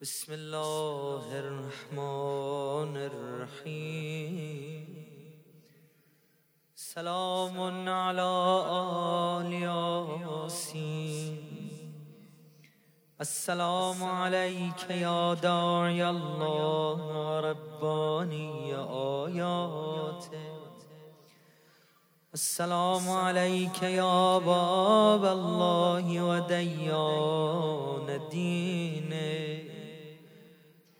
[0.00, 4.86] بسم الله الرحمن الرحيم.
[6.74, 8.32] سلام على
[9.40, 9.52] آل
[10.32, 11.36] ياسين.
[13.20, 18.74] السلام عليك يا داعي الله رباني
[19.24, 20.56] آياته.
[22.34, 27.48] السلام عليك يا باب الله وديان
[28.30, 28.95] دينه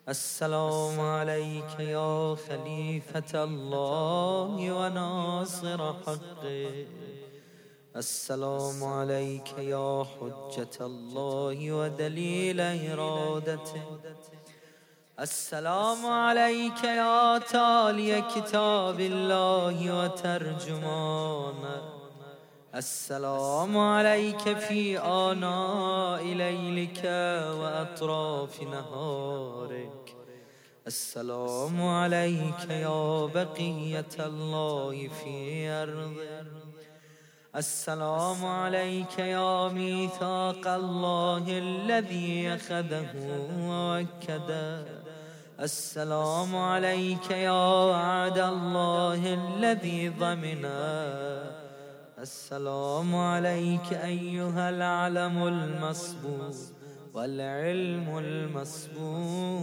[0.08, 6.86] السلام عليك يا خليفة الله وناصر حقه.
[7.96, 13.82] السلام عليك يا حجة الله ودليل إرادته.
[15.20, 21.82] السلام عليك يا تالي كتاب الله وترجمانه
[22.74, 27.00] السلام عليك في آناء ليلك
[27.60, 30.05] وأطراف نهارك.
[30.86, 36.46] السلام عليك يا بقية الله في أرضه
[37.56, 43.10] السلام عليك يا ميثاق الله الذي أخذه
[43.60, 44.84] ووكده
[45.60, 51.50] السلام عليك يا وعد الله الذي ضمنه
[52.18, 56.54] السلام عليك أيها العلم المصبوب
[57.14, 59.56] والعلم المصبوب.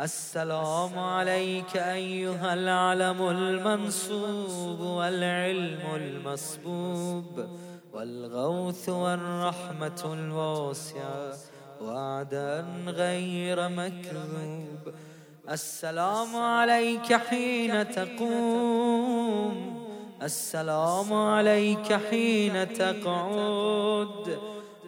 [0.00, 7.48] السلام عليك أيها العلم المنصوب والعلم المصبوب
[7.92, 11.34] والغوث والرحمة الواسعة
[11.82, 14.94] وعدا غير مكذوب.
[15.50, 19.56] السلام عليك حين تقوم.
[20.22, 24.38] السلام عليك حين تقعد.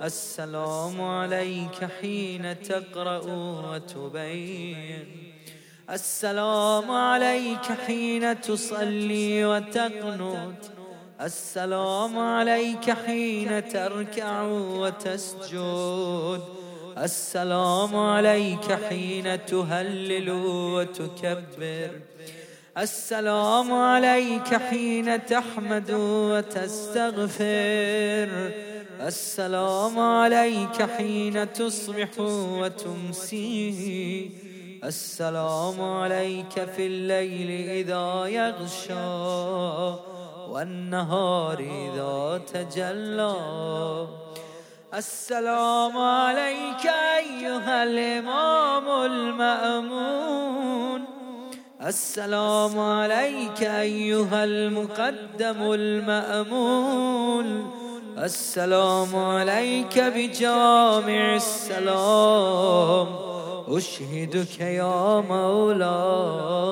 [0.02, 3.22] السلام عليك حين تقرأ
[3.70, 5.06] وتبين.
[5.91, 10.62] السلام عليك حين تصلي وتقنت.
[11.20, 16.42] السلام عليك حين تركع وتسجد.
[16.98, 21.91] السلام عليك حين تهلل وتكبر.
[22.78, 25.91] السلام عليك حين تحمد
[26.31, 28.28] وتستغفر.
[29.00, 34.31] السلام عليك حين تصبح وتمسي.
[34.84, 38.94] السلام عليك في الليل إذا يغشى
[40.50, 43.37] والنهار إذا تجلى.
[44.94, 51.04] السلام عليك أيها الإمام المأمون.
[51.87, 57.64] السلام عليك أيها المقدم المأمول
[58.25, 63.09] السلام عليك بجامع السلام.
[63.69, 66.69] أشهدك يا مولاي.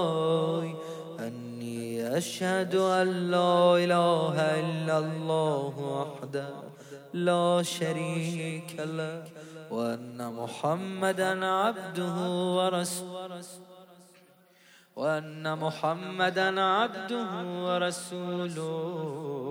[1.21, 6.49] أني أشهد أن لا إله إلا الله وحده
[7.15, 9.25] لا شريك له
[9.71, 12.15] وأن محمدا عبده
[12.57, 13.45] ورسوله
[14.97, 17.31] وأن محمدا عبده
[17.67, 19.46] ورسوله.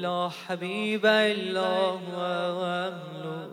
[0.00, 2.20] لا حبيب إلا هو
[2.60, 3.48] وأهله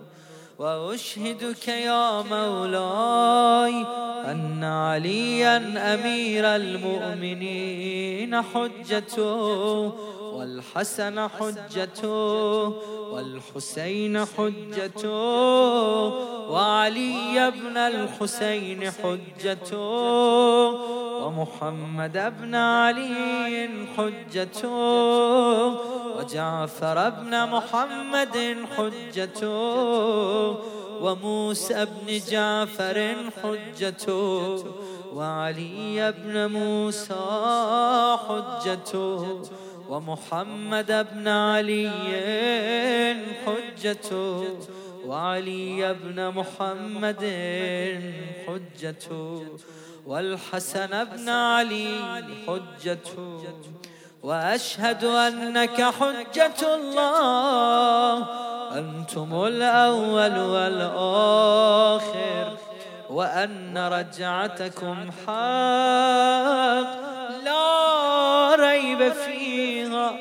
[0.58, 3.86] وأشهدك يا مولاي
[4.30, 5.56] أن عليا
[5.94, 9.92] أمير المؤمنين حجته
[10.36, 12.74] والحسن حجته
[13.10, 15.08] والحسين حجته
[16.50, 19.76] وعلي بن الحسين حجته
[21.26, 24.74] ومحمد بن علي حجته
[26.16, 29.48] وجعفر بن محمد حجته
[31.02, 34.64] وموسى بن جعفر حجته
[35.12, 37.26] وعلي بن موسى
[38.28, 39.42] حجته
[39.88, 41.90] ومحمد بن علي
[43.46, 44.58] حجته
[45.06, 47.24] وعلي بن محمد
[48.46, 49.42] حجته
[50.06, 51.88] والحسن بن علي
[52.46, 53.44] حجته
[54.22, 58.26] وأشهد أنك حجة الله.
[58.78, 62.56] أنتم الأول والآخر.
[63.10, 66.86] وأن رجعتكم حق.
[67.44, 70.16] لا ريب فيها.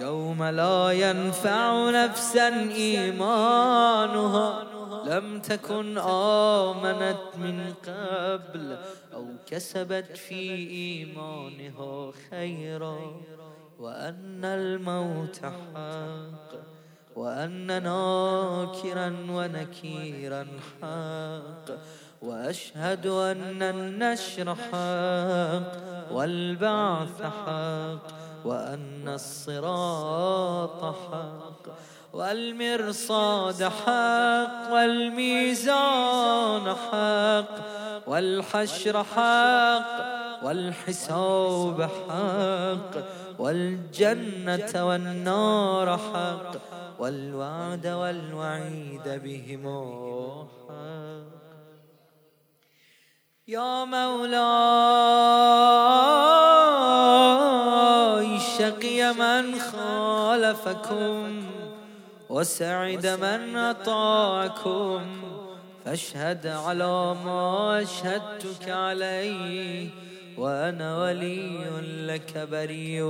[0.00, 4.77] يوم لا ينفع نفسا إيمانها.
[5.04, 8.76] لم تكن آمنت من قبل
[9.14, 13.20] أو كسبت في إيمانها خيرا.
[13.78, 16.54] وأن الموت حق.
[17.16, 20.46] وأن ناكرا ونكيرا
[20.82, 21.74] حق.
[22.22, 26.12] وأشهد أن النشر حق.
[26.12, 28.27] والبعث حق.
[28.44, 31.68] وأن الصراط حق
[32.12, 37.54] والمرصاد حق والميزان حق
[38.06, 42.92] والحشر حق والحساب حق
[43.38, 46.52] والجنة والنار حق
[46.98, 51.38] والوعد والوعيد بهما حق.
[53.48, 55.57] يا مولاي
[60.64, 61.42] خالفكم
[62.28, 65.00] وسعد من أطاعكم
[65.84, 69.88] فاشهد على ما أشهدتك عليه
[70.38, 71.58] وأنا ولي
[72.06, 73.04] لك بريء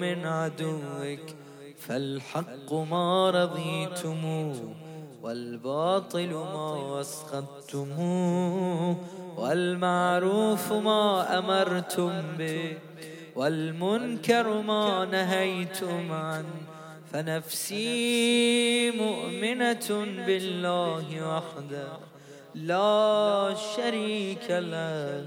[0.00, 1.34] من عدوك
[1.78, 4.74] فالحق ما رضيتموه
[5.22, 8.96] والباطل ما أسخطتموه
[9.36, 12.78] والمعروف ما أمرتم به
[13.36, 16.71] والمنكر ما نهيتم عنه
[17.12, 19.88] فنفسي مؤمنة
[20.26, 21.98] بالله وحده.
[22.54, 25.24] لا شريك له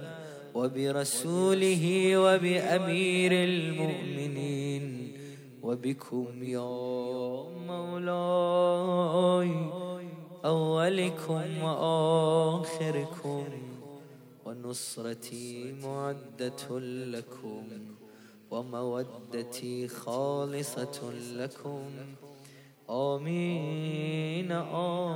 [0.55, 1.83] وبرسوله
[2.17, 4.85] وبأمير المؤمنين.
[5.63, 6.69] وبكم يا
[7.67, 9.51] مولاي
[10.45, 13.45] أولكم وآخركم.
[14.45, 17.67] ونصرتي معدة لكم.
[18.55, 21.89] ومودتي خالصة لكم.
[22.89, 24.51] آمين.
[24.51, 25.15] آمين.